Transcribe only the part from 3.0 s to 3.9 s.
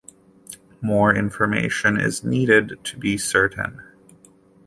certain.